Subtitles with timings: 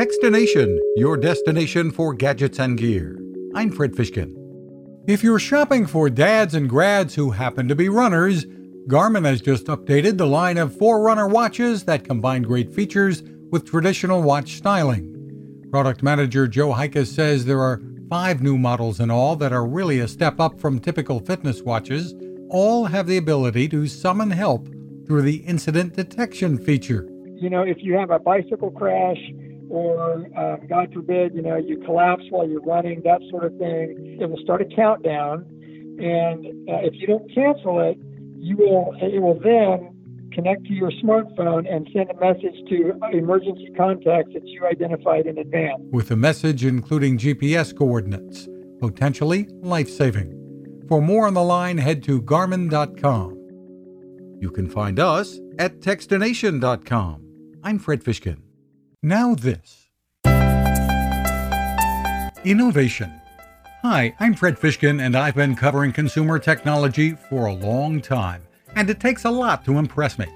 [0.00, 3.20] Techstination, your destination for gadgets and gear.
[3.54, 4.34] I'm Fred Fishkin.
[5.06, 8.46] If you're shopping for dads and grads who happen to be runners,
[8.88, 14.22] Garmin has just updated the line of Forerunner watches that combine great features with traditional
[14.22, 15.68] watch styling.
[15.70, 20.00] Product manager Joe Hikas says there are five new models in all that are really
[20.00, 22.14] a step up from typical fitness watches.
[22.48, 24.66] All have the ability to summon help
[25.06, 27.06] through the incident detection feature.
[27.34, 29.18] You know, if you have a bicycle crash
[29.70, 34.18] or, uh, God forbid, you know, you collapse while you're running, that sort of thing,
[34.20, 35.46] it will start a countdown.
[36.00, 37.96] And uh, if you don't cancel it,
[38.38, 39.96] you will it will then
[40.32, 45.38] connect to your smartphone and send a message to emergency contacts that you identified in
[45.38, 45.82] advance.
[45.92, 50.36] With a message including GPS coordinates, potentially life saving.
[50.88, 53.36] For more on the line, head to Garmin.com.
[54.40, 57.26] You can find us at Techstination.com.
[57.62, 58.49] I'm Fred Fishkin.
[59.02, 59.88] Now, this
[62.44, 63.10] Innovation.
[63.80, 68.42] Hi, I'm Fred Fishkin, and I've been covering consumer technology for a long time
[68.76, 70.26] and it takes a lot to impress me.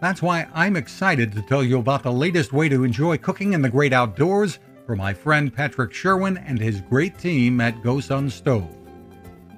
[0.00, 3.60] That's why I'm excited to tell you about the latest way to enjoy cooking in
[3.60, 8.78] the great outdoors for my friend Patrick Sherwin and his great team at GoSun Stove.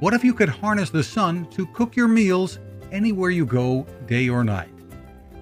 [0.01, 2.59] What if you could harness the sun to cook your meals
[2.91, 4.82] anywhere you go, day or night?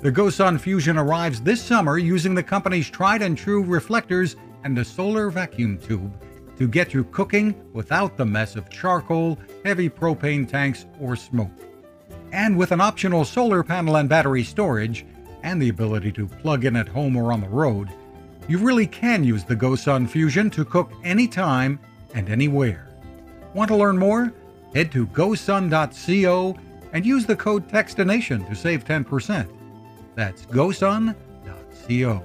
[0.03, 4.35] The GoSun Fusion arrives this summer using the company's tried and true reflectors
[4.65, 6.19] and a solar vacuum tube
[6.57, 11.53] to get you cooking without the mess of charcoal, heavy propane tanks, or smoke.
[12.33, 15.05] And with an optional solar panel and battery storage,
[15.43, 17.91] and the ability to plug in at home or on the road,
[18.49, 21.79] you really can use the GoSun Fusion to cook anytime
[22.15, 22.89] and anywhere.
[23.53, 24.33] Want to learn more?
[24.75, 26.57] Head to gosun.co
[26.95, 29.60] and use the code TECHSTINATION to save 10%.
[30.15, 32.23] That's gosun.co.